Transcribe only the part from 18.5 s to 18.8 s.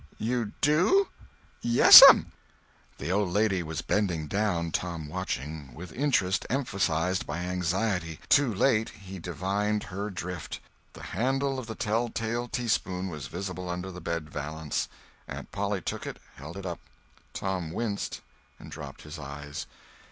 and